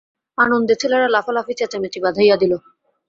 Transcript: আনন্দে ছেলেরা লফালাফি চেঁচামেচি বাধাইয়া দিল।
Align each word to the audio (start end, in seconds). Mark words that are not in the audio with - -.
আনন্দে 0.37 0.73
ছেলেরা 0.81 1.07
লফালাফি 1.09 1.53
চেঁচামেচি 1.59 1.99
বাধাইয়া 2.05 2.35
দিল। 2.41 2.53